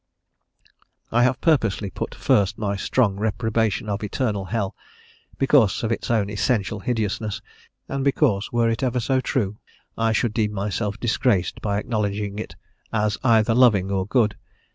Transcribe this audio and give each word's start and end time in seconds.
I 1.11 1.21
have 1.21 1.39
purposely 1.41 1.91
put 1.91 2.15
first 2.15 2.57
my 2.57 2.75
strong 2.75 3.17
reprobation 3.17 3.87
of 3.87 4.03
eternal 4.03 4.45
hell, 4.45 4.75
because 5.37 5.83
of 5.83 5.91
its 5.91 6.09
own 6.09 6.27
essential 6.27 6.79
hideousness, 6.79 7.39
and 7.87 8.03
because, 8.03 8.51
were 8.51 8.71
it 8.71 8.81
ever 8.81 8.99
so 8.99 9.21
true, 9.21 9.59
I 9.95 10.11
should 10.11 10.33
deem 10.33 10.53
myself 10.53 10.99
disgraced 10.99 11.61
by 11.61 11.77
acknowledging 11.77 12.39
it 12.39 12.55
as 12.91 13.19
either 13.23 13.53
loving 13.53 13.91
or 13.91 14.07
good. 14.07 14.35